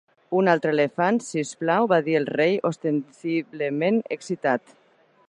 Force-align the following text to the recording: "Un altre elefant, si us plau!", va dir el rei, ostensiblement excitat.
"Un 0.37 0.47
altre 0.53 0.71
elefant, 0.75 1.19
si 1.25 1.43
us 1.47 1.51
plau!", 1.59 1.85
va 1.93 2.01
dir 2.07 2.17
el 2.21 2.27
rei, 2.31 2.57
ostensiblement 2.71 4.03
excitat. 4.17 4.79